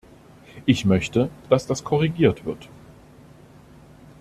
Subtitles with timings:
[0.65, 2.69] Ich möchte, dass das korrigiert wird.